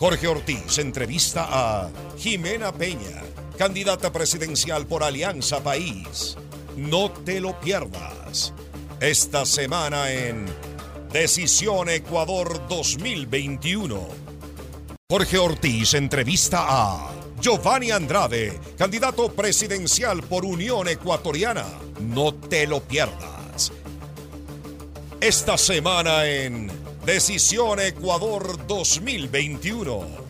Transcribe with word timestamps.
Jorge 0.00 0.28
Ortiz 0.28 0.78
entrevista 0.78 1.46
a 1.50 1.90
Jimena 2.16 2.72
Peña, 2.72 3.20
candidata 3.58 4.10
presidencial 4.10 4.86
por 4.86 5.04
Alianza 5.04 5.62
País. 5.62 6.38
No 6.74 7.10
te 7.10 7.38
lo 7.38 7.60
pierdas. 7.60 8.54
Esta 8.98 9.44
semana 9.44 10.10
en 10.10 10.46
Decisión 11.12 11.90
Ecuador 11.90 12.66
2021. 12.66 14.08
Jorge 15.10 15.36
Ortiz 15.36 15.92
entrevista 15.92 16.64
a 16.66 17.10
Giovanni 17.38 17.90
Andrade, 17.90 18.58
candidato 18.78 19.30
presidencial 19.30 20.22
por 20.22 20.46
Unión 20.46 20.88
Ecuatoriana. 20.88 21.66
No 22.00 22.32
te 22.32 22.66
lo 22.66 22.80
pierdas. 22.80 23.70
Esta 25.20 25.58
semana 25.58 26.24
en 26.26 26.79
Decisión 27.04 27.80
Ecuador 27.80 28.66
2021. 28.66 30.29